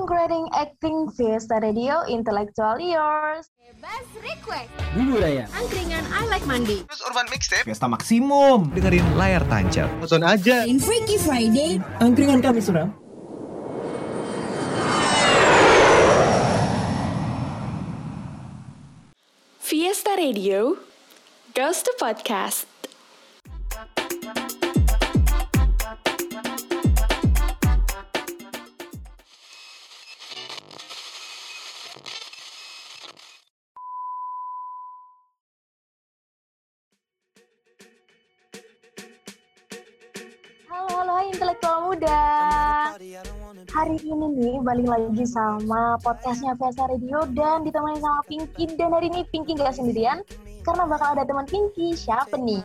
[0.00, 3.44] Creating, Acting, Fiesta Radio, Intellectual Yours.
[3.60, 4.72] Bebas request.
[4.96, 5.44] Dulu Raya.
[5.52, 6.80] Angkringan I Like Mandi.
[6.88, 7.68] Terus Urban Mixtape.
[7.68, 8.72] Fiesta Maksimum.
[8.72, 9.92] Dengerin layar tancap.
[10.00, 10.64] Nonton aja.
[10.64, 11.76] In Freaky Friday.
[12.00, 12.96] Angkringan kami suram.
[19.60, 20.80] Fiesta Radio
[21.52, 22.71] goes to podcast.
[43.72, 48.68] Hari ini nih balik lagi sama podcastnya Fiesta Radio dan ditemani sama Pinky.
[48.76, 50.20] Dan hari ini Pinky nggak sendirian
[50.60, 51.96] karena bakal ada teman Pinky.
[51.96, 52.60] Siapa nih?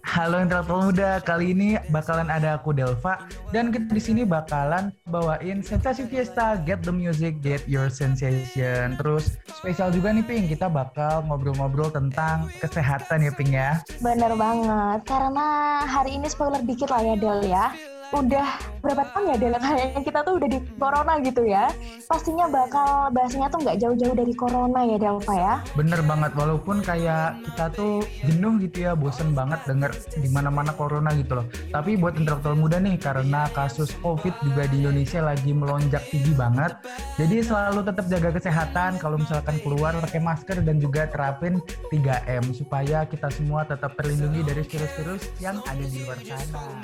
[0.00, 3.20] Halo intelektual muda, kali ini bakalan ada aku Delva
[3.52, 8.96] dan kita di sini bakalan bawain sensasi fiesta, get the music, get your sensation.
[8.96, 13.84] Terus spesial juga nih Ping, kita bakal ngobrol-ngobrol tentang kesehatan ya Ping ya.
[14.00, 15.46] Bener banget, karena
[15.84, 17.68] hari ini spoiler dikit lah ya Del ya.
[18.10, 21.70] Udah berapa tahun ya Del kayaknya kita tuh udah di corona gitu ya.
[22.10, 25.54] Pastinya bakal bahasnya tuh nggak jauh-jauh dari corona ya Delva ya.
[25.78, 31.14] Bener banget, walaupun kayak kita tuh jenuh gitu ya, bosen banget denger di mana-mana corona
[31.14, 31.46] gitu loh.
[31.70, 36.74] Tapi buat intelektual muda nih, karena kasus COVID juga di Indonesia lagi melonjak tinggi banget.
[37.14, 41.62] Jadi selalu tetap jaga kesehatan, kalau misalkan keluar pakai masker dan juga terapin
[41.94, 46.82] 3M supaya kita semua tetap terlindungi dari virus-virus yang ada di luar sana.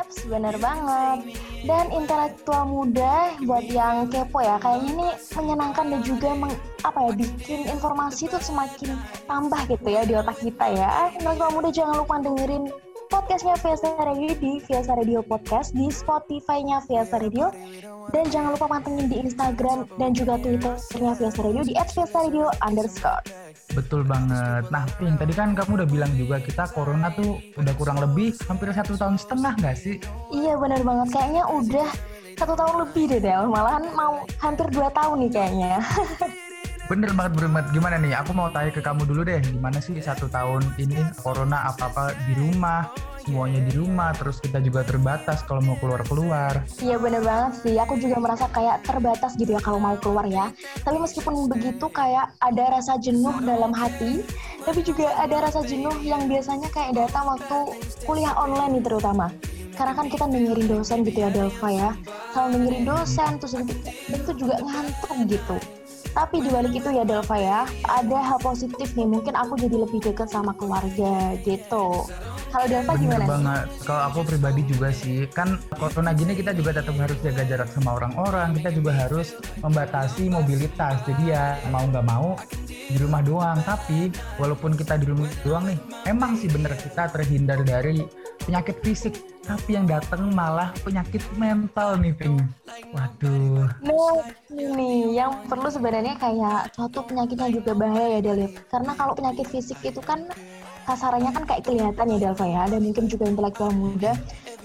[0.00, 1.36] Yaps, bener banget.
[1.68, 7.12] Dan intelektual muda buat yang kepo ya, kayaknya ini menyenangkan dan juga meng, apa ya
[7.12, 8.96] bikin informasi itu semakin
[9.28, 11.12] tambah gitu ya di otak kita ya.
[11.20, 12.64] Intelektual muda jangan lupa dengerin
[13.20, 17.52] podcastnya Fiesta Radio di Fiesta Radio Podcast di Spotify-nya Fiesta Radio
[18.16, 23.20] dan jangan lupa pantengin di Instagram dan juga Twitternya Fiesta Radio di @fiesta_radio underscore.
[23.76, 24.72] Betul banget.
[24.72, 28.72] Nah, Ping, tadi kan kamu udah bilang juga kita corona tuh udah kurang lebih hampir
[28.72, 30.00] satu tahun setengah nggak sih?
[30.32, 31.88] Iya bener banget, kayaknya udah
[32.40, 35.76] satu tahun lebih deh Del, malahan mau hampir dua tahun nih kayaknya.
[36.90, 37.68] Bener banget, bener banget.
[37.70, 38.12] Gimana nih?
[38.18, 39.38] Aku mau tanya ke kamu dulu deh.
[39.38, 42.90] Gimana sih satu tahun ini corona apa-apa di rumah,
[43.24, 46.64] semuanya di rumah, terus kita juga terbatas kalau mau keluar-keluar.
[46.80, 50.48] Iya bener banget sih, aku juga merasa kayak terbatas gitu ya kalau mau keluar ya.
[50.80, 54.24] Tapi meskipun begitu kayak ada rasa jenuh dalam hati,
[54.64, 57.58] tapi juga ada rasa jenuh yang biasanya kayak datang waktu
[58.08, 59.28] kuliah online nih terutama.
[59.76, 61.90] Karena kan kita dengerin dosen gitu ya Delva ya,
[62.36, 63.56] kalau dengerin dosen terus
[64.12, 65.56] itu juga ngantuk gitu.
[66.10, 70.26] Tapi dibalik itu ya Delva ya, ada hal positif nih, mungkin aku jadi lebih dekat
[70.26, 72.04] sama keluarga gitu.
[72.50, 73.24] Kalau Delva Bener gimana?
[73.30, 73.66] banget.
[73.86, 77.94] Kalau aku pribadi juga sih, kan corona gini kita juga tetap harus jaga jarak sama
[77.94, 78.58] orang-orang.
[78.58, 80.98] Kita juga harus membatasi mobilitas.
[81.06, 82.34] Jadi ya mau nggak mau
[82.66, 83.62] di rumah doang.
[83.62, 85.78] Tapi walaupun kita di rumah doang nih,
[86.10, 88.02] emang sih bener kita terhindar dari
[88.42, 89.14] penyakit fisik.
[89.46, 92.38] Tapi yang datang malah penyakit mental nih, Ping.
[92.90, 93.70] Waduh.
[93.86, 94.18] Nah,
[94.50, 98.38] ini yang perlu sebenarnya kayak suatu penyakitnya juga bahaya ya Del.
[98.44, 98.48] ya.
[98.66, 100.26] Karena kalau penyakit fisik itu kan
[100.90, 104.12] kasarannya kan kayak kelihatan ya Delva ya, ada mungkin juga intelektual muda.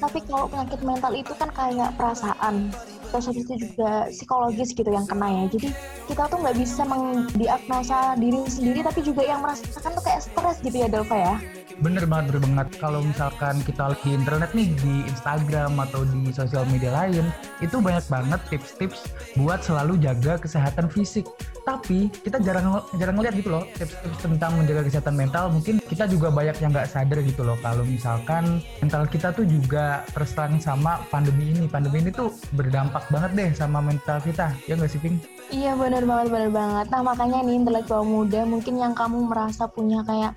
[0.02, 2.74] Tapi kalau penyakit mental itu kan kayak perasaan,
[3.14, 5.44] terus itu juga psikologis gitu yang kena ya.
[5.53, 5.69] Jadi
[6.09, 10.78] kita tuh nggak bisa mendiagnosa diri sendiri, tapi juga yang merasakan tuh kayak stres gitu
[10.81, 11.35] ya Delva ya.
[11.84, 12.68] Bener banget, bener banget.
[12.80, 17.28] Kalau misalkan kita lihat di internet nih, di Instagram atau di sosial media lain,
[17.59, 21.28] itu banyak banget tips-tips buat selalu jaga kesehatan fisik.
[21.66, 25.52] Tapi kita jarang jarang ngeliat gitu loh tips-tips tentang menjaga kesehatan mental.
[25.52, 30.08] Mungkin kita juga banyak yang nggak sadar gitu loh kalau misalkan mental kita tuh juga
[30.16, 31.68] terserang sama pandemi ini.
[31.68, 34.56] Pandemi ini tuh berdampak banget deh sama mental kita.
[34.69, 35.19] Ya nggak sih, Ping?
[35.52, 36.85] Iya bener banget, bener banget.
[36.90, 40.34] Nah makanya nih intelektual muda mungkin yang kamu merasa punya kayak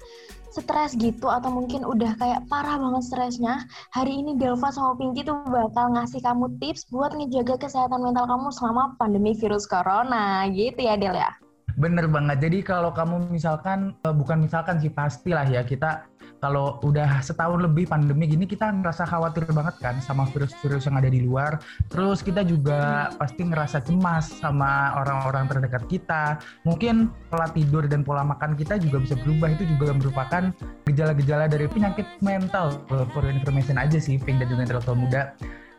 [0.52, 5.40] stres gitu atau mungkin udah kayak parah banget stresnya, hari ini Delva sama Pinky tuh
[5.48, 10.96] bakal ngasih kamu tips buat ngejaga kesehatan mental kamu selama pandemi virus corona gitu ya
[10.96, 11.30] Del ya.
[11.78, 12.42] Bener banget.
[12.42, 17.90] Jadi kalau kamu misalkan, eh, bukan misalkan sih pastilah ya kita kalau udah setahun lebih
[17.90, 21.58] pandemi gini kita ngerasa khawatir banget kan sama virus-virus yang ada di luar.
[21.90, 26.38] Terus kita juga pasti ngerasa cemas sama orang-orang terdekat kita.
[26.62, 29.54] Mungkin pola tidur dan pola makan kita juga bisa berubah.
[29.54, 30.42] Itu juga merupakan
[30.86, 32.82] gejala-gejala dari penyakit mental.
[32.88, 35.34] For information aja sih, Pink dan juga intelektual muda.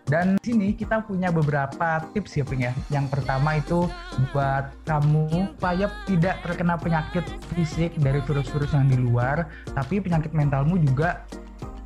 [0.10, 2.74] Dan di sini kita punya beberapa tips ya Ping ya.
[2.90, 3.86] Yang pertama itu
[4.34, 7.24] buat kamu supaya tidak terkena penyakit
[7.54, 9.46] fisik dari virus-virus yang di luar,
[9.78, 11.30] tapi penyakit mentalmu juga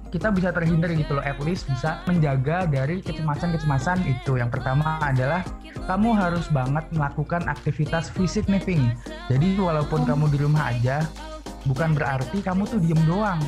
[0.07, 1.25] kita bisa terhindar gitu loh.
[1.25, 4.39] At least bisa menjaga dari kecemasan-kecemasan itu.
[4.39, 5.43] Yang pertama adalah
[5.83, 8.83] kamu harus banget melakukan aktivitas fisik nih Ping.
[9.27, 11.03] Jadi walaupun kamu di rumah aja
[11.63, 13.39] bukan berarti kamu tuh diem doang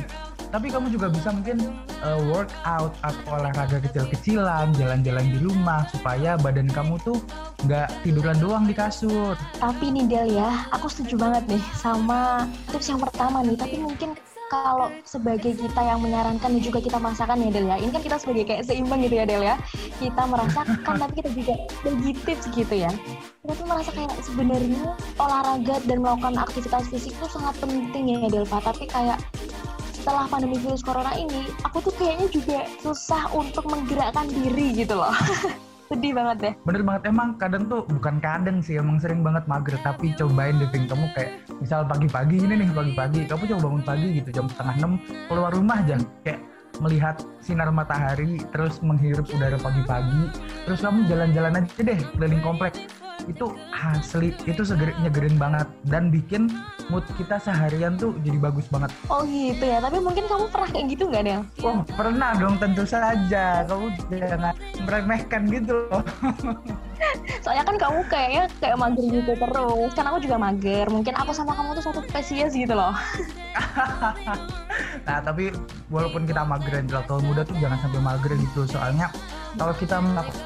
[0.50, 1.58] tapi kamu juga bisa mungkin
[2.02, 7.18] uh, workout atau olahraga kecil-kecilan jalan-jalan di rumah supaya badan kamu tuh
[7.66, 12.92] nggak tiduran doang di kasur Tapi nih Del ya, aku setuju banget nih sama tips
[12.92, 13.56] yang pertama nih.
[13.58, 14.14] Tapi mungkin
[14.46, 17.76] kalau sebagai kita yang menyarankan dan juga kita merasakan ya Del ya.
[17.82, 19.56] Ini kan kita sebagai kayak seimbang gitu ya Del ya.
[19.98, 22.90] Kita merasakan tapi kita juga bagi tips gitu ya.
[23.42, 24.82] Kita tuh merasa kayak sebenarnya
[25.18, 28.62] olahraga dan melakukan aktivitas fisik itu sangat penting ya Del Pak.
[28.62, 29.18] Tapi kayak
[30.06, 35.10] setelah pandemi virus corona ini, aku tuh kayaknya juga susah untuk menggerakkan diri gitu loh.
[35.90, 36.52] Sedih banget ya.
[36.66, 40.66] bener banget emang kadang tuh bukan kadang sih emang sering banget mager tapi cobain deh
[40.74, 40.90] Ping.
[40.90, 44.92] kamu kayak misal pagi-pagi ini nih pagi-pagi kamu coba bangun pagi gitu jam setengah enam
[45.30, 45.94] keluar rumah aja
[46.26, 46.42] kayak
[46.82, 50.34] melihat sinar matahari terus menghirup udara pagi-pagi
[50.66, 52.74] terus kamu jalan-jalan aja deh keliling komplek
[53.24, 56.52] itu asli itu seger, nyegerin banget dan bikin
[56.92, 60.86] mood kita seharian tuh jadi bagus banget Oh gitu ya, tapi mungkin kamu pernah kayak
[60.92, 61.42] gitu nggak Del?
[61.64, 64.54] Wah pernah dong tentu saja kamu jangan
[64.84, 66.04] meremehkan gitu loh
[67.44, 69.90] Soalnya kan kamu kayaknya kayak mager gitu terus.
[69.94, 70.86] Kan aku juga mager.
[70.90, 72.94] Mungkin aku sama kamu tuh satu spesies gitu loh.
[75.08, 75.48] Nah, tapi
[75.88, 78.68] walaupun kita mager intelektual muda tuh jangan sampai mager gitu.
[78.68, 79.08] Soalnya
[79.56, 80.36] kalau kita melakukan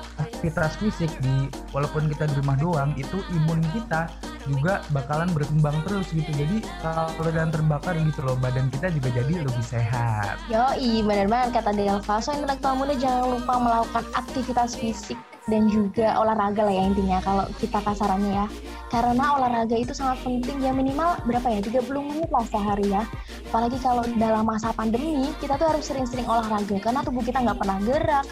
[0.40, 4.08] aktivitas fisik di walaupun kita di rumah doang, itu imun kita
[4.48, 6.32] juga bakalan berkembang terus gitu.
[6.32, 10.40] Jadi kalau dan terbakar gitu loh, badan kita juga jadi lebih sehat.
[10.48, 12.24] Yoi, bener banget kata Delva.
[12.24, 15.20] So, intelektual muda jangan lupa melakukan aktivitas fisik
[15.52, 18.46] dan juga olahraga lah ya intinya kalau kita kasarannya ya.
[18.88, 23.04] Karena olahraga itu sangat penting ya minimal berapa ya 30 menit lah sehari ya.
[23.52, 27.76] Apalagi kalau dalam masa pandemi kita tuh harus sering-sering olahraga karena tubuh kita nggak pernah
[27.84, 28.24] gerak,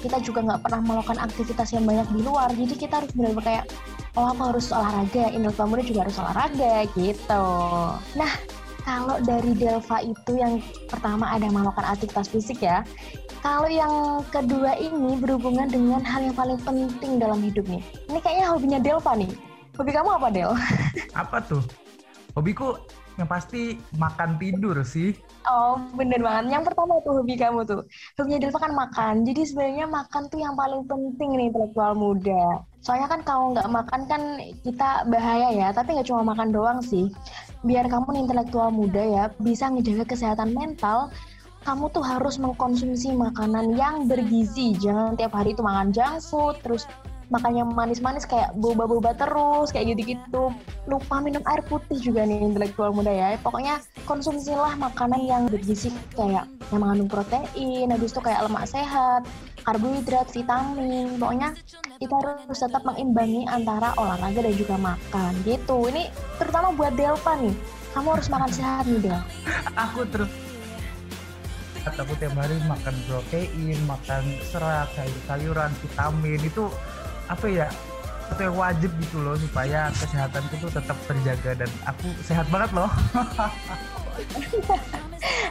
[0.00, 2.48] kita juga nggak pernah melakukan aktivitas yang banyak di luar.
[2.52, 3.64] Jadi kita harus benar-benar kayak
[4.16, 7.46] oh aku harus olahraga, intelektual muda juga harus olahraga gitu.
[8.16, 8.32] Nah
[8.86, 12.86] kalau dari Delva itu yang pertama ada melakukan aktivitas fisik ya.
[13.44, 17.82] Kalau yang kedua ini berhubungan dengan hal yang paling penting dalam hidup nih.
[18.10, 19.30] Ini kayaknya hobinya Delva nih.
[19.76, 20.50] Hobi kamu apa Del?
[21.12, 21.62] Apa tuh?
[22.32, 22.80] Hobiku
[23.16, 25.16] yang pasti makan tidur sih.
[25.48, 26.52] Oh bener banget.
[26.52, 27.82] Yang pertama tuh hobi kamu tuh.
[28.20, 29.14] Hobinya Delva kan makan.
[29.24, 32.60] Jadi sebenarnya makan tuh yang paling penting nih intelektual muda.
[32.84, 34.22] Soalnya kan kalau nggak makan kan
[34.60, 35.68] kita bahaya ya.
[35.72, 37.08] Tapi nggak cuma makan doang sih.
[37.64, 41.08] Biar kamu nih intelektual muda ya bisa ngejaga kesehatan mental
[41.66, 44.78] kamu tuh harus mengkonsumsi makanan yang bergizi.
[44.78, 46.86] Jangan tiap hari itu makan junk food, terus
[47.28, 50.54] makan yang manis-manis kayak boba-boba terus, kayak gitu-gitu.
[50.86, 53.34] Lupa minum air putih juga nih intelektual muda ya.
[53.42, 59.26] Pokoknya konsumsilah makanan yang bergizi kayak yang mengandung protein, habis itu kayak lemak sehat,
[59.66, 61.18] karbohidrat, vitamin.
[61.18, 61.50] Pokoknya
[61.98, 65.90] kita harus tetap mengimbangi antara olahraga dan juga makan gitu.
[65.90, 67.54] Ini terutama buat Delva nih.
[67.96, 69.20] Kamu harus makan sehat nih Del.
[69.88, 70.30] Aku terus
[71.86, 76.66] aku tiap hari makan protein, makan serat, sayur-sayuran, vitamin itu
[77.26, 77.68] apa ya?
[78.26, 82.90] Itu yang wajib gitu loh supaya kesehatanku tuh tetap terjaga dan aku sehat banget loh.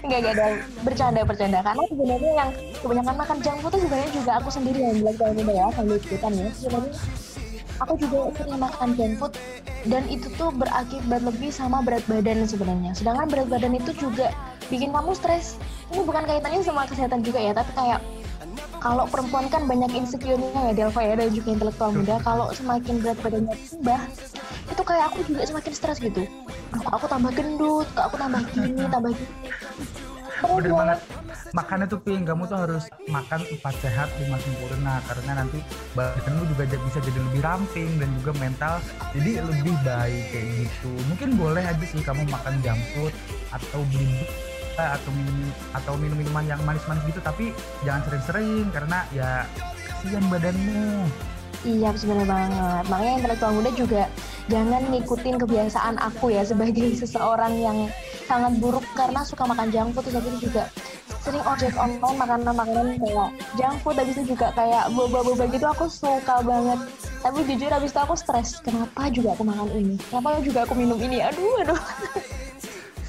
[0.05, 0.47] Enggak, enggak ada
[0.85, 2.49] bercanda bercanda karena sebenarnya yang
[2.81, 5.97] kebanyakan makan junk food itu sebenarnya juga aku sendiri yang bilang kalau muda ya sambil
[5.97, 6.93] ikutan ya sebenarnya
[7.81, 9.33] aku juga sering makan junk food
[9.85, 14.33] dan itu tuh berakibat lebih sama berat badan sebenarnya sedangkan berat badan itu juga
[14.69, 15.61] bikin kamu stres
[15.93, 17.99] ini bukan kaitannya sama kesehatan juga ya tapi kayak
[18.85, 22.21] kalau perempuan kan banyak insecure-nya ya Delva ya dan juga intelektual muda.
[22.21, 24.01] Kalau semakin berat badannya tambah
[24.65, 26.21] itu kayak aku juga semakin stres gitu.
[26.77, 29.33] Aku, aku tambah gendut aku tambah gini tambah gini.
[30.45, 30.99] Bener banget.
[31.55, 35.01] Makannya tuh ping, kamu tuh harus makan empat sehat lima sempurna.
[35.09, 35.57] Karena nanti
[35.97, 38.75] badanmu juga jadi- bisa jadi lebih ramping dan juga mental
[39.17, 40.91] jadi lebih baik kayak gitu.
[41.09, 43.13] Mungkin boleh aja sih kamu makan junk food
[43.49, 44.29] atau beli
[44.75, 47.55] atau minum atau minum minuman yang manis-manis gitu tapi
[47.87, 49.47] jangan sering-sering karena ya
[50.05, 51.09] kasihan badanmu.
[51.65, 52.83] Iya sebenarnya banget.
[52.93, 54.03] Makanya intelektual muda juga
[54.45, 57.77] jangan ngikutin kebiasaan aku ya sebagai seseorang yang
[58.29, 60.05] sangat buruk karena suka makan junk food.
[60.13, 60.69] Terus itu juga
[61.25, 63.97] sering ojek online makanan-makanan kayak junk food.
[63.97, 66.79] Habis itu juga kayak boba-boba gitu aku suka banget.
[67.25, 68.61] Tapi jujur habis itu aku stres.
[68.61, 69.97] Kenapa juga aku makan ini?
[70.13, 71.25] Kenapa juga aku minum ini?
[71.25, 71.81] Aduh aduh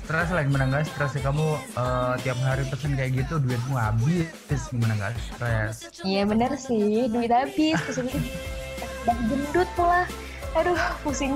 [0.07, 4.63] Stres lah gimana nggak stres ya kamu eh, tiap hari pesen kayak gitu duitmu habis
[4.71, 5.91] gimana nggak stres.
[6.07, 10.07] iya bener sih duit habis udah gendut pula
[10.55, 11.35] aduh pusing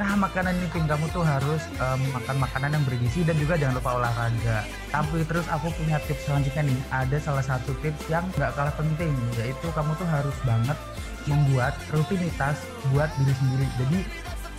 [0.00, 4.00] Nah makanan ini kamu tuh harus em, makan makanan yang bergizi dan juga jangan lupa
[4.00, 4.64] olahraga.
[4.88, 6.78] Tapi terus aku punya tips selanjutnya nih.
[6.88, 10.78] Ada salah satu tips yang nggak kalah penting yaitu kamu tuh harus banget
[11.28, 12.56] membuat rutinitas
[12.90, 13.66] buat diri sendiri.
[13.78, 13.98] Jadi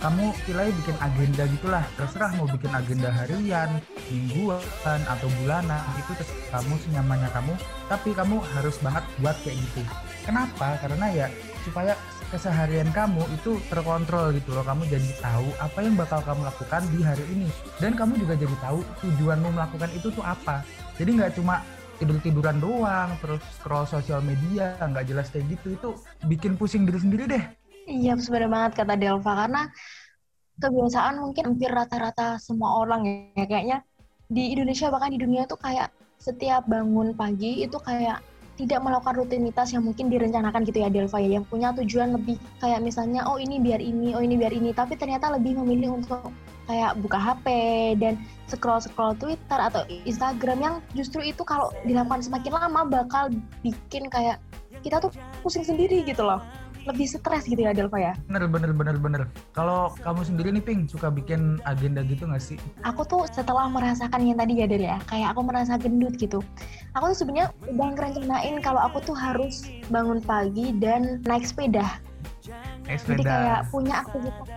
[0.04, 1.84] kamu pilih bikin agenda gitulah.
[1.96, 3.80] Terserah mau bikin agenda harian
[4.12, 7.54] mingguan atau bulanan itu terserah kamu senyamannya kamu.
[7.88, 9.80] Tapi kamu harus banget buat kayak gitu.
[10.28, 10.76] Kenapa?
[10.76, 11.26] Karena ya
[11.64, 11.96] supaya
[12.28, 14.60] keseharian kamu itu terkontrol gitu loh.
[14.60, 17.48] Kamu jadi tahu apa yang bakal kamu lakukan di hari ini.
[17.80, 20.60] Dan kamu juga jadi tahu tujuanmu melakukan itu tuh apa.
[21.00, 21.64] Jadi nggak cuma
[21.96, 25.80] tidur tiduran doang terus scroll sosial media nggak jelas kayak gitu.
[25.80, 25.90] Itu
[26.28, 29.62] bikin pusing diri sendiri deh Iya, benar banget kata Delva karena
[30.56, 33.78] kebiasaan mungkin hampir rata-rata semua orang ya kayaknya.
[34.32, 38.24] Di Indonesia bahkan di dunia tuh kayak setiap bangun pagi itu kayak
[38.54, 41.36] tidak melakukan rutinitas yang mungkin direncanakan gitu ya Delva ya.
[41.36, 44.72] Yang punya tujuan lebih kayak misalnya oh ini biar ini oh ini biar ini.
[44.72, 46.32] Tapi ternyata lebih memilih untuk
[46.64, 47.46] kayak buka HP
[48.00, 48.16] dan
[48.48, 53.28] scroll scroll Twitter atau Instagram yang justru itu kalau dilakukan semakin lama bakal
[53.60, 54.40] bikin kayak
[54.80, 55.12] kita tuh
[55.44, 56.40] pusing sendiri gitu loh
[56.84, 58.12] lebih stres gitu ya Delva ya?
[58.28, 59.22] Bener bener bener bener.
[59.56, 62.58] Kalau kamu sendiri nih Ping suka bikin agenda gitu nggak sih?
[62.84, 65.00] Aku tuh setelah merasakan yang tadi ya Del ya.
[65.08, 66.44] Kayak aku merasa gendut gitu.
[66.96, 72.00] Aku tuh sebenarnya udah ngerencanain kalau aku tuh harus bangun pagi dan naik sepeda.
[72.84, 73.32] Naik jadi sepeda.
[73.32, 74.48] kayak punya aktivitas.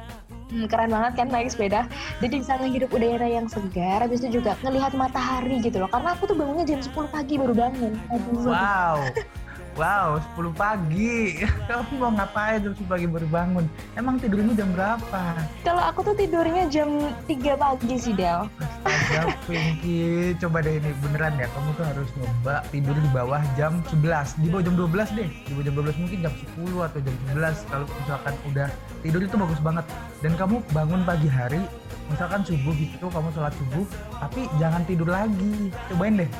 [0.48, 1.92] Hmm, keren banget kan naik sepeda.
[2.24, 5.92] Jadi bisa ngehirup udara yang segar habis itu juga ngelihat matahari gitu loh.
[5.92, 7.94] Karena aku tuh bangunnya jam 10 pagi baru bangun.
[8.12, 8.48] Aduh.
[8.48, 9.00] wow
[9.78, 11.46] wow 10 pagi.
[11.70, 13.66] Kamu mau ngapain jam 10 pagi baru bangun?
[13.94, 15.22] Emang tidurnya jam berapa?
[15.62, 16.90] Kalau aku tuh tidurnya jam
[17.30, 18.50] 3 pagi sih Del.
[18.84, 20.34] Astaga Pinky.
[20.42, 24.48] Coba deh ini beneran ya kamu tuh harus nyoba tidur di bawah jam 11 di
[24.50, 25.30] bawah jam 12 deh.
[25.30, 28.68] Di bawah jam 12 mungkin jam 10 atau jam 11 kalau misalkan udah
[29.06, 29.86] tidur itu bagus banget.
[30.26, 31.62] Dan kamu bangun pagi hari
[32.10, 33.86] misalkan subuh gitu kamu sholat subuh
[34.18, 35.70] tapi jangan tidur lagi.
[35.94, 36.32] Cobain deh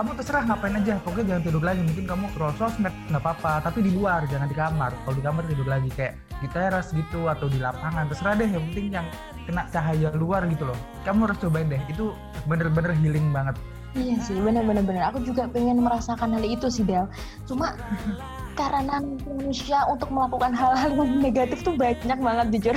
[0.00, 3.84] kamu terserah ngapain aja pokoknya jangan tidur lagi mungkin kamu scroll sosmed nggak apa-apa tapi
[3.84, 7.52] di luar jangan di kamar kalau di kamar tidur lagi kayak di teras gitu atau
[7.52, 9.04] di lapangan terserah deh yang penting yang
[9.44, 12.16] kena cahaya luar gitu loh kamu harus cobain deh itu
[12.48, 13.52] bener-bener healing banget
[13.90, 15.02] Iya sih, bener-bener bener.
[15.10, 17.10] Aku juga pengen merasakan hal itu sih, Del.
[17.42, 17.74] Cuma
[18.62, 22.76] karena manusia untuk melakukan hal-hal yang negatif tuh banyak banget jujur.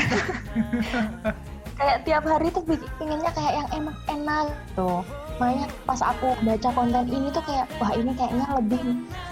[1.77, 2.65] kayak tiap hari tuh
[2.97, 5.05] pengennya kayak yang enak-enak tuh.
[5.43, 8.79] Makanya pas aku baca konten ini tuh kayak, wah ini kayaknya lebih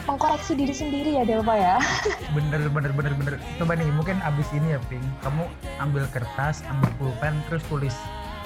[0.03, 1.75] mengkoreksi diri sendiri ya, Delva ya.
[2.36, 3.36] bener bener bener bener.
[3.56, 5.48] Coba nih mungkin abis ini ya Ping kamu
[5.80, 7.96] ambil kertas ambil pulpen terus tulis.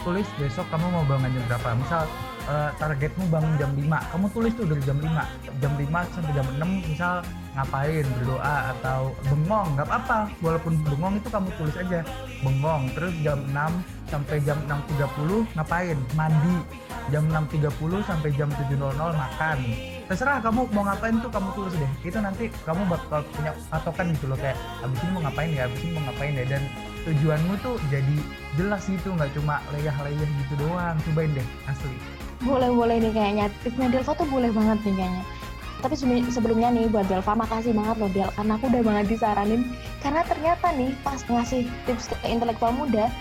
[0.06, 1.74] Tulis besok kamu mau bangun jam berapa?
[1.82, 2.06] Misal
[2.46, 5.10] eh, targetmu bangun jam 5 kamu tulis tuh dari jam 5
[5.58, 7.16] jam 5 sampai jam 6 misal
[7.58, 8.06] ngapain?
[8.22, 10.20] Berdoa atau bengong nggak apa-apa.
[10.46, 12.06] Walaupun bengong itu kamu tulis aja.
[12.46, 13.58] Bengong terus jam 6
[14.16, 15.98] sampai jam 6.30 ngapain?
[16.16, 16.58] Mandi.
[17.12, 19.58] Jam 6.30 sampai jam 7.00 makan.
[20.08, 21.92] Terserah kamu mau ngapain tuh kamu tulis deh.
[22.08, 24.56] Itu nanti kamu bakal punya patokan gitu loh kayak
[24.88, 25.68] abis ini mau ngapain ya?
[25.68, 26.46] Abis ini mau ngapain ya?
[26.48, 26.62] Dan
[27.04, 28.18] tujuanmu tuh jadi
[28.56, 30.96] jelas gitu nggak cuma leyah-leyah gitu doang.
[31.04, 31.96] Cobain deh asli.
[32.42, 33.46] Boleh-boleh nih kayaknya.
[33.62, 35.24] Tipsnya Delva tuh boleh banget nih kayaknya.
[35.84, 38.30] Tapi sebelum- sebelumnya nih buat Delva makasih banget loh Del.
[38.34, 39.62] Karena aku udah banget disaranin.
[40.02, 43.12] Karena ternyata nih pas ngasih tips ke intelektual muda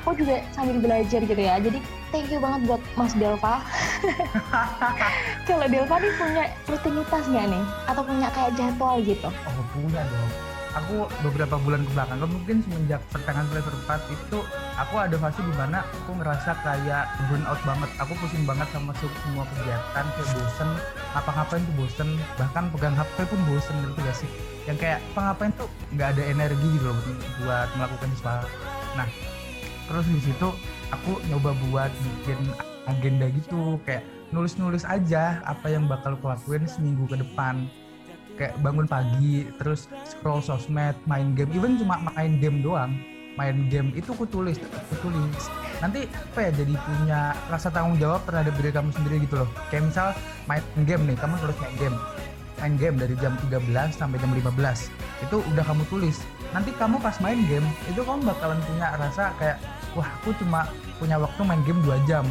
[0.00, 1.60] aku juga sambil belajar gitu ya.
[1.60, 1.78] Jadi
[2.08, 3.60] thank you banget buat Mas Delva.
[5.48, 7.64] Kalau Delva nih punya rutinitas nggak nih?
[7.84, 9.28] Atau punya kayak jadwal gitu?
[9.28, 10.32] Oh punya dong.
[10.70, 14.38] Aku beberapa bulan ke belakang kan mungkin semenjak pertengahan semester 4 itu
[14.78, 17.90] aku ada fase di mana aku ngerasa kayak burn out banget.
[17.98, 20.68] Aku pusing banget sama se- semua kegiatan kayak bosen
[21.10, 22.08] ngapa-ngapain tuh bosen.
[22.38, 24.30] Bahkan pegang HP pun bosen gitu gak sih?
[24.70, 25.66] Yang kayak apa ngapain tuh?
[25.90, 26.96] Nggak ada energi gitu loh
[27.42, 28.46] buat melakukan sesuatu.
[28.94, 29.08] Nah
[29.90, 30.48] terus di situ
[30.94, 32.38] aku nyoba buat bikin
[32.86, 37.66] agenda gitu kayak nulis-nulis aja apa yang bakal aku seminggu ke depan.
[38.38, 41.50] Kayak bangun pagi terus scroll sosmed main game.
[41.52, 42.96] Even cuma main game doang.
[43.36, 45.44] Main game itu aku tulis aku tulis.
[45.82, 47.20] Nanti apa ya jadi punya
[47.52, 49.50] rasa tanggung jawab terhadap diri kamu sendiri gitu loh.
[49.68, 50.08] Kayak misal
[50.48, 51.96] main game nih kamu tulis main game.
[52.60, 54.88] Main game dari jam 13 sampai jam 15
[55.28, 56.16] itu udah kamu tulis.
[56.56, 59.60] Nanti kamu pas main game itu kamu bakalan punya rasa kayak
[59.94, 60.66] wah aku cuma
[60.98, 62.26] punya waktu main game 2 jam.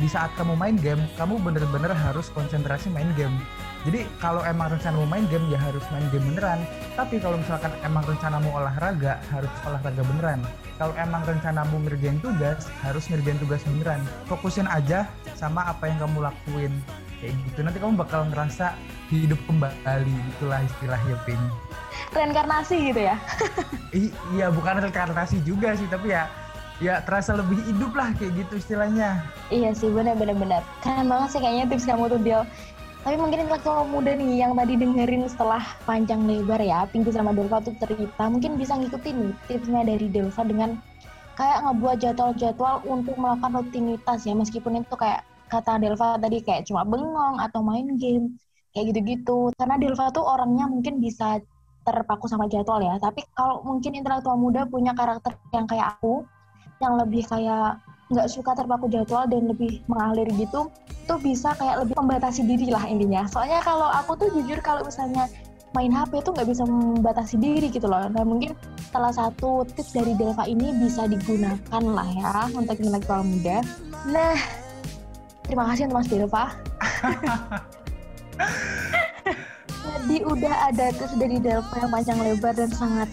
[0.00, 3.36] Di saat kamu main game kamu bener-bener harus konsentrasi main game.
[3.82, 6.62] Jadi kalau emang rencanamu main game ya harus main game beneran.
[6.94, 10.40] Tapi kalau misalkan emang rencanamu olahraga harus olahraga beneran.
[10.80, 14.00] Kalau emang rencanamu ngerjain tugas harus ngerjain tugas beneran.
[14.26, 16.72] Fokusin aja sama apa yang kamu lakuin.
[17.20, 17.58] Kayak gitu.
[17.62, 18.74] Nanti kamu bakal ngerasa
[19.12, 20.14] hidup kembali.
[20.34, 21.42] Itulah istilahnya ping
[22.12, 23.16] reinkarnasi gitu ya.
[23.92, 26.28] I- iya bukan reinkarnasi juga sih tapi ya
[26.80, 29.20] ya terasa lebih hidup lah kayak gitu istilahnya.
[29.52, 30.62] Iya sih benar-benar benar.
[30.80, 32.42] Keren banget sih kayaknya tips kamu tuh Del.
[33.02, 37.58] Tapi mungkin intelektual muda nih yang tadi dengerin setelah panjang lebar ya, Pinky sama Delva
[37.58, 40.78] tuh cerita, mungkin bisa ngikutin nih tipsnya dari Delva dengan
[41.34, 46.86] kayak ngebuat jadwal-jadwal untuk melakukan rutinitas ya, meskipun itu kayak kata Delva tadi kayak cuma
[46.86, 48.38] bengong atau main game,
[48.70, 49.50] kayak gitu-gitu.
[49.58, 51.42] Karena Delva tuh orangnya mungkin bisa
[51.82, 56.22] terpaku sama jadwal ya, tapi kalau mungkin intelektual muda punya karakter yang kayak aku,
[56.82, 57.78] yang lebih kayak
[58.12, 60.68] nggak suka terpaku jadwal dan lebih mengalir gitu
[61.08, 63.24] tuh bisa kayak lebih membatasi diri lah intinya.
[63.26, 65.26] Soalnya kalau aku tuh jujur kalau misalnya
[65.72, 68.06] main HP tuh nggak bisa membatasi diri gitu loh.
[68.12, 68.52] Nah mungkin
[68.92, 73.64] salah satu tips dari Delva ini bisa digunakan lah ya untuk intelektual muda.
[74.06, 74.36] Nah
[75.48, 76.44] terima kasih untuk Mas Delva.
[79.82, 83.08] Jadi udah ada tips dari Delva yang panjang lebar dan sangat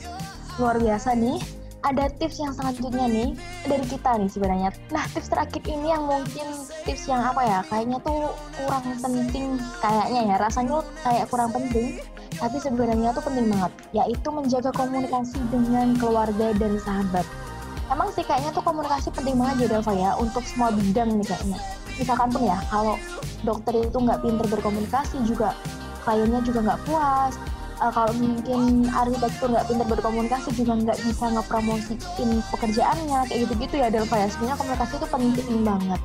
[0.59, 1.39] luar biasa nih
[1.87, 3.29] ada tips yang selanjutnya nih
[3.63, 4.69] dari kita nih sebenarnya.
[4.91, 6.47] Nah tips terakhir ini yang mungkin
[6.83, 12.03] tips yang apa ya kayaknya tuh kurang penting kayaknya ya rasanya kayak kurang penting
[12.39, 17.27] tapi sebenarnya tuh penting banget yaitu menjaga komunikasi dengan keluarga dan sahabat.
[17.89, 21.59] Emang sih kayaknya tuh komunikasi penting banget ya Delva ya untuk semua bidang nih kayaknya.
[21.99, 22.95] Misalkan pun ya kalau
[23.43, 25.55] dokter itu nggak pinter berkomunikasi juga
[26.03, 27.33] kliennya juga nggak puas,
[27.79, 33.87] uh, kalau mungkin arsitektur nggak pintar berkomunikasi juga nggak bisa ngepromosiin pekerjaannya kayak gitu-gitu ya
[33.89, 36.01] Delva ya sebenarnya komunikasi itu penting banget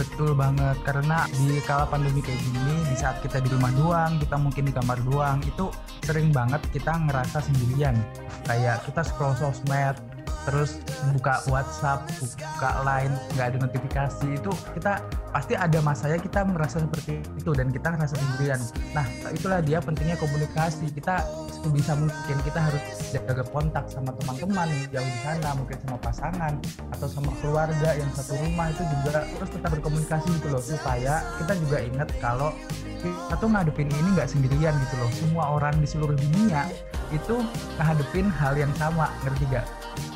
[0.00, 4.40] Betul banget, karena di kala pandemi kayak gini, di saat kita di rumah doang, kita
[4.40, 5.68] mungkin di kamar doang, itu
[6.08, 7.92] sering banget kita ngerasa sendirian.
[8.48, 10.00] Kayak kita scroll sosmed,
[10.48, 10.80] terus
[11.12, 17.22] buka WhatsApp, buka Line, nggak ada notifikasi, itu kita pasti ada masanya kita merasa seperti
[17.38, 18.60] itu dan kita ngerasa sendirian.
[18.96, 20.90] Nah, itulah dia pentingnya komunikasi.
[20.90, 21.22] Kita
[21.60, 22.82] sebisa mungkin kita harus
[23.12, 26.52] jaga kontak sama teman-teman yang di sana, mungkin sama pasangan
[26.96, 31.52] atau sama keluarga yang satu rumah itu juga terus tetap berkomunikasi gitu loh supaya kita
[31.60, 32.50] juga ingat kalau
[33.00, 35.10] kita tuh ngadepin ini nggak sendirian gitu loh.
[35.12, 36.68] Semua orang di seluruh dunia
[37.10, 37.42] itu
[37.80, 39.66] ngadepin hal yang sama, ngerti gak?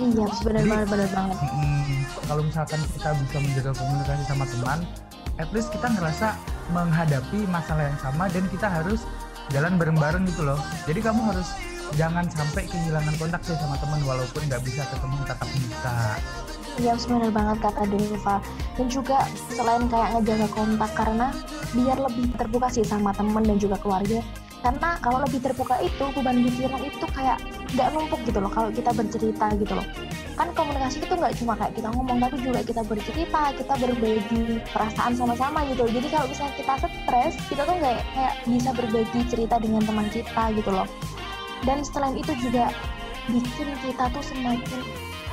[0.01, 4.79] Iya benar banget benar banget Mm, kalau misalkan kita bisa menjaga komunikasi sama teman,
[5.39, 6.29] at least kita ngerasa
[6.73, 9.05] menghadapi masalah yang sama dan kita harus
[9.53, 10.59] jalan bareng-bareng gitu loh.
[10.89, 11.49] Jadi kamu harus
[11.95, 15.99] jangan sampai kehilangan kontak sih sama teman walaupun nggak bisa ketemu tatap muka.
[16.75, 18.37] iya benar banget kata Delva
[18.75, 19.19] dan juga
[19.55, 21.31] selain kayak ngejaga kontak karena
[21.71, 24.19] biar lebih terbuka sih sama temen dan juga keluarga
[24.65, 27.37] karena kalau lebih terbuka itu beban pikiran itu kayak
[27.77, 29.85] nggak numpuk gitu loh kalau kita bercerita gitu loh.
[30.41, 35.13] Kan komunikasi itu nggak cuma kayak kita ngomong tapi juga kita bercerita kita berbagi perasaan
[35.15, 39.83] sama-sama gitu jadi kalau misalnya kita stres kita tuh nggak kayak bisa berbagi cerita dengan
[39.85, 40.89] teman kita gitu loh.
[41.69, 42.73] Dan selain itu juga
[43.29, 44.81] bikin kita tuh semakin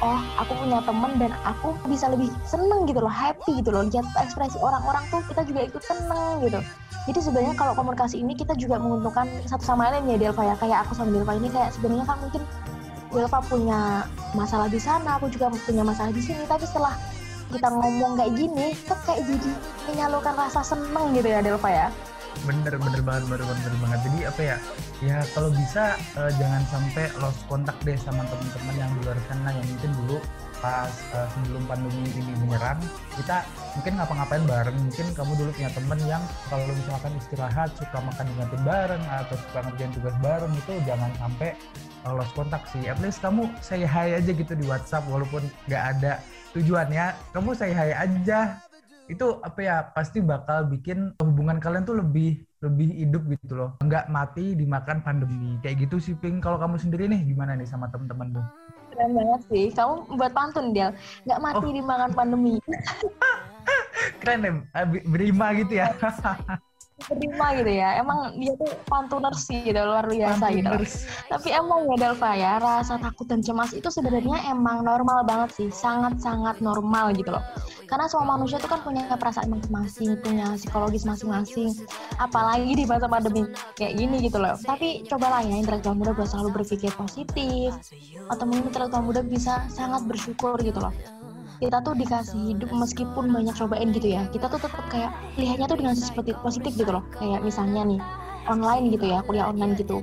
[0.03, 3.87] oh aku punya temen dan aku bisa lebih seneng gitu loh happy gitu loh.
[3.87, 6.59] Lihat ekspresi orang-orang tuh kita juga ikut seneng gitu
[7.09, 10.85] jadi sebenarnya kalau komunikasi ini kita juga menguntungkan satu sama lain ya Delva ya kayak
[10.85, 12.41] aku sama Delva ini kayak sebenarnya kan mungkin
[13.11, 13.79] Delva punya
[14.37, 16.93] masalah di sana aku juga punya masalah di sini tapi setelah
[17.51, 19.51] kita ngomong kayak gini tuh kayak jadi
[19.89, 21.89] menyalurkan rasa seneng gitu ya Delva ya
[22.47, 23.99] Bener bener banget bener bener banget.
[24.07, 24.57] Jadi apa ya?
[25.03, 29.49] Ya kalau bisa eh, jangan sampai lost kontak deh sama teman-teman yang di luar sana
[29.51, 30.17] yang mungkin dulu
[30.61, 32.77] pas eh, sebelum pandemi ini menyerang
[33.17, 33.43] kita
[33.75, 34.77] mungkin ngapa-ngapain bareng.
[34.77, 39.35] Mungkin kamu dulu punya temen yang kalau misalkan istirahat suka makan dengan tim bareng atau
[39.35, 41.49] suka ngerjain tugas bareng itu jangan sampai
[42.05, 42.85] eh, lost kontak sih.
[42.87, 46.21] At least kamu say hi aja gitu di WhatsApp walaupun nggak ada
[46.53, 48.61] tujuannya kamu say hi aja.
[49.09, 53.69] Itu apa ya pasti bakal bikin hubungan kalian tuh lebih lebih hidup gitu loh.
[53.81, 55.57] Nggak mati dimakan pandemi.
[55.65, 56.39] Kayak gitu sih Ping.
[56.39, 58.60] Kalau kamu sendiri nih gimana nih sama temen-temenmu
[58.91, 59.65] keren banget sih.
[59.71, 60.91] Kamu buat pantun Del.
[61.23, 61.73] Nggak mati Oh.
[61.73, 62.55] dimakan pandemi.
[64.21, 65.93] Keren eh, bi- berima gitu ya.
[67.01, 67.97] Terima gitu ya.
[67.97, 69.79] Emang dia tuh pantuners sih gitu.
[69.81, 70.69] Luar biasa gitu.
[70.69, 70.93] Pantuners.
[71.25, 75.69] tapi emang ya Delva ya rasa takut dan cemas itu sebenarnya emang normal banget sih.
[75.73, 77.41] Sangat-sangat normal gitu loh
[77.91, 81.75] karena semua manusia itu kan punya perasaan masing-masing punya psikologis masing-masing.
[82.15, 83.43] Apalagi di masa pandemi
[83.75, 84.55] kayak gini gitu loh.
[84.55, 87.75] Tapi cobalah ya intelektual muda buat selalu berpikir positif.
[88.31, 90.95] Atau mungkin intelektual muda bisa sangat bersyukur gitu loh.
[91.59, 94.23] Kita tuh dikasih hidup meskipun banyak cobain gitu ya.
[94.31, 97.03] Kita tuh tetap kayak lihatnya tuh dengan sisi positif gitu loh.
[97.19, 97.99] Kayak misalnya nih
[98.49, 100.01] online gitu ya kuliah online gitu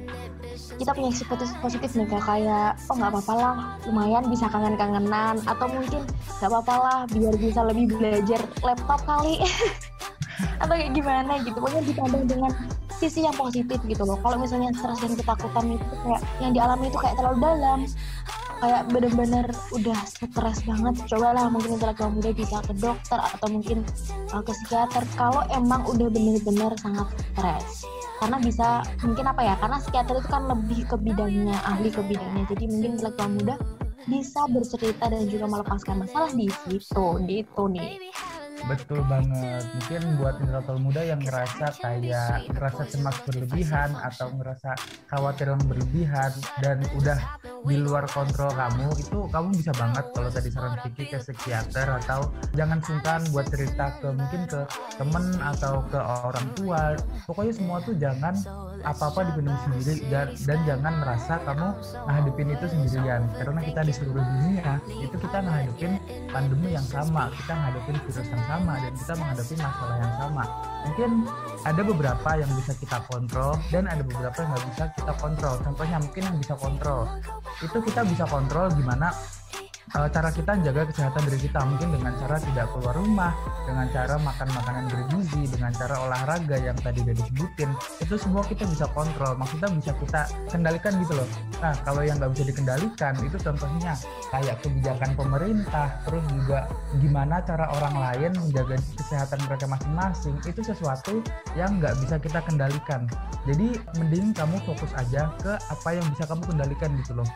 [0.78, 3.54] kita punya sisi positif, positif nih kayak kayak oh nggak apa-apa lah.
[3.90, 6.02] Lumayan bisa kangen-kangenan atau mungkin
[6.38, 9.42] nggak apa-apa lah biar bisa lebih belajar laptop kali.
[10.62, 11.58] Atau kayak gimana gitu.
[11.58, 12.52] Pokoknya dipandang dengan
[12.94, 14.18] sisi yang positif gitu loh.
[14.22, 17.80] Kalau misalnya stres dan ketakutan itu kayak yang dialami itu kayak terlalu dalam
[18.58, 23.86] kayak bener-bener udah stres banget cobalah mungkin intelektual muda bisa ke dokter atau mungkin
[24.30, 25.02] uh, ke psikiater.
[25.18, 28.68] Kalau emang udah bener-bener sangat stres karena bisa
[29.02, 32.90] mungkin apa ya karena psikiater itu kan lebih ke bidangnya ahli ke bidangnya jadi mungkin
[32.98, 33.54] intelektual muda
[34.08, 37.98] bisa bercerita dan juga melepaskan masalah di situ gitu nih
[38.66, 39.62] Betul banget.
[39.70, 44.74] Mungkin buat intelektual muda yang ngerasa kayak ngerasa cemas berlebihan atau ngerasa
[45.06, 50.48] khawatir yang berlebihan dan udah di luar kontrol kamu, itu kamu bisa banget kalau tadi
[50.52, 54.60] saran Vicky ke psikiater atau jangan sungkan buat cerita ke mungkin ke
[55.00, 56.94] temen atau ke orang tua.
[57.26, 58.34] Pokoknya semua tuh jangan
[58.84, 61.68] apa-apa dipendam sendiri dan, dan jangan merasa kamu
[62.06, 63.22] ngadepin itu sendirian.
[63.34, 65.92] Karena kita di seluruh dunia itu kita ngadepin
[66.30, 70.44] pandemi yang sama kita ngadepin virus yang sama dan kita menghadapi masalah yang sama.
[70.86, 71.10] Mungkin
[71.66, 75.54] ada beberapa yang bisa kita kontrol dan ada beberapa yang nggak bisa kita kontrol.
[75.62, 77.02] Contohnya mungkin yang bisa kontrol
[77.58, 79.10] itu kita bisa kontrol gimana
[79.88, 83.32] cara kita jaga kesehatan diri kita mungkin dengan cara tidak keluar rumah,
[83.64, 87.70] dengan cara makan makanan bergizi, dengan cara olahraga yang tadi udah disebutin,
[88.00, 89.32] itu semua kita bisa kontrol.
[89.40, 90.22] Maksudnya bisa kita
[90.52, 91.28] kendalikan gitu loh.
[91.64, 93.92] Nah kalau yang nggak bisa dikendalikan itu contohnya
[94.28, 96.68] kayak kebijakan pemerintah, terus juga
[97.00, 101.24] gimana cara orang lain menjaga kesehatan mereka masing-masing itu sesuatu
[101.56, 103.08] yang nggak bisa kita kendalikan.
[103.48, 107.28] Jadi mending kamu fokus aja ke apa yang bisa kamu kendalikan gitu loh.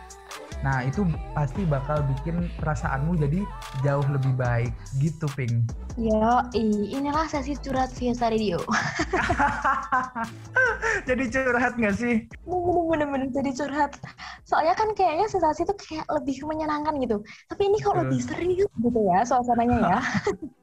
[0.63, 1.03] Nah, itu
[1.35, 3.43] pasti bakal bikin perasaanmu jadi
[3.83, 4.73] jauh lebih baik
[5.03, 5.67] gitu, Ping.
[5.99, 8.63] Yo, inilah sesi curhat Fiesta Radio.
[11.09, 12.25] jadi curhat nggak sih?
[12.89, 13.99] Bener-bener jadi curhat.
[14.47, 17.19] Soalnya kan kayaknya sensasi itu kayak lebih menyenangkan gitu.
[17.51, 20.01] Tapi ini kok lebih serius gitu ya suasananya ya.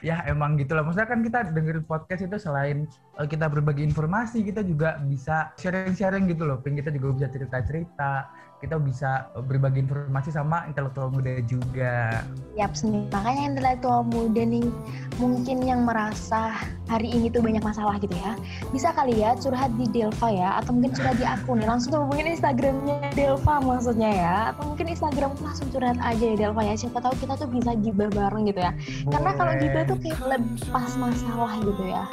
[0.00, 0.84] ya emang gitu lah.
[0.84, 2.88] Maksudnya kan kita dengerin podcast itu selain
[3.20, 6.60] uh, kita berbagi informasi, kita juga bisa sharing-sharing gitu loh.
[6.60, 8.28] Kita juga bisa cerita-cerita,
[8.60, 12.20] kita bisa berbagi informasi sama intelektual muda juga.
[12.60, 12.76] Yap.
[13.08, 14.68] Makanya intelektual muda nih
[15.16, 16.56] mungkin yang merasa
[16.88, 18.36] hari ini tuh banyak masalah gitu ya.
[18.68, 21.66] Bisa kali ya curhat di Delva ya, atau mungkin curhat di aku nih.
[21.66, 24.36] Langsung tuh hubungin Instagramnya Delva maksudnya ya.
[24.52, 26.74] Atau mungkin Instagram langsung curhat aja ya Delva ya.
[26.76, 28.72] Siapa tahu kita tuh bisa gibah bareng gitu ya.
[28.76, 29.12] Boleh.
[29.16, 32.04] Karena kalau gibah tuh kayak lepas masalah gitu ya.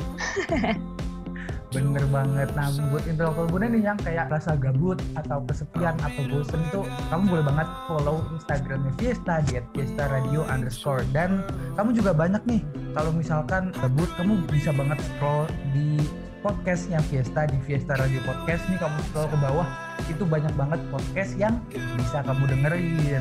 [1.68, 2.48] Bener banget.
[2.56, 7.24] Nah, buat intelektual muda nih yang kayak rasa gabut atau kesepian atau bosen itu, kamu
[7.28, 11.04] boleh banget follow Instagramnya Fiesta di Fiesta Radio underscore.
[11.12, 11.44] Dan
[11.76, 12.62] kamu juga banyak nih,
[12.96, 15.44] kalau misalkan gabut, kamu bisa banget scroll
[15.76, 16.00] di
[16.48, 19.68] podcastnya Fiesta di Fiesta Radio Podcast nih kamu scroll ke bawah
[20.08, 21.60] itu banyak banget podcast yang
[22.00, 23.20] bisa kamu dengerin.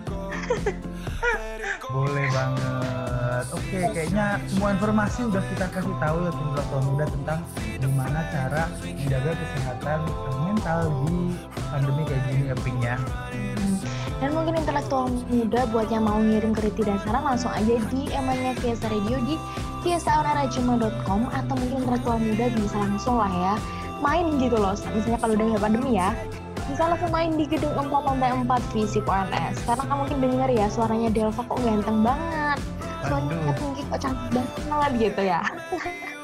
[1.95, 3.45] boleh banget.
[3.55, 7.39] Oke, kayaknya semua informasi udah kita kasih tahu ya intelektual muda tentang
[7.79, 9.99] gimana cara menjaga kesehatan
[10.43, 11.15] mental di
[11.71, 12.95] pandemi kayak gini ya Pink ya.
[14.25, 18.57] Dan mungkin intelektual muda buat yang mau ngirim kritik dan saran langsung aja di emailnya
[18.57, 19.37] Fiesta Radio di
[19.85, 23.53] fiestaonarajima.com atau mungkin intelektual muda bisa langsung lah ya
[24.01, 24.73] main gitu loh.
[24.97, 26.09] Misalnya kalau udah nggak pandemi ya
[26.65, 30.65] bisa langsung main di gedung 4 lantai 4 Visip ONS karena kamu mungkin denger ya
[30.73, 32.59] suaranya Delva kok ganteng banget.
[33.05, 35.41] Suaranya tinggi kok cantik banget gitu ya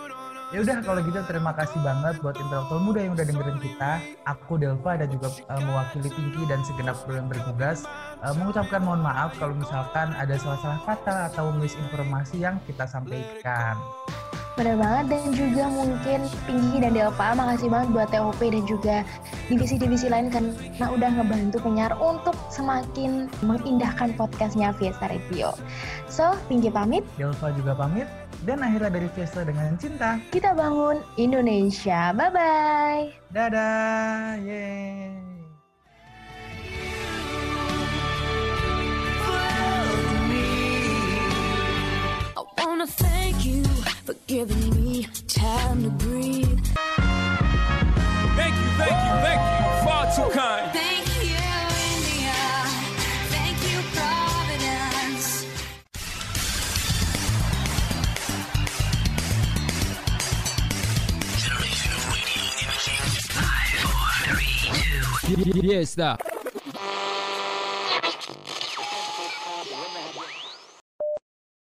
[0.52, 4.04] Ya udah kalau gitu terima kasih banget buat intelektual muda yang udah dengerin kita.
[4.28, 7.88] Aku Delva dan juga uh, mewakili Pinky dan segenap kru yang bertugas
[8.20, 13.80] uh, mengucapkan mohon maaf kalau misalkan ada salah-salah kata atau misinformasi yang kita sampaikan.
[14.60, 18.96] Benar banget dan juga mungkin Pinky dan Delva makasih banget buat TOP dan juga
[19.48, 25.56] divisi-divisi lain karena udah ngebantu penyiar untuk semakin mengindahkan podcastnya Fiesta Radio.
[26.12, 27.08] So, Pinky pamit.
[27.16, 28.31] Delva juga pamit.
[28.42, 30.18] Dan akhirnya dari Fiesta dengan cinta.
[30.34, 32.10] Kita bangun Indonesia.
[32.10, 33.30] Bye-bye.
[33.30, 34.42] Dadah.
[34.42, 35.14] Yeay.
[42.62, 43.62] I wanna thank you
[44.06, 46.66] for giving me time to breathe.
[48.38, 49.86] Thank you, thank you, thank you.
[49.86, 50.72] Far too kind.
[50.72, 50.91] Thank
[65.44, 66.18] Fiesta.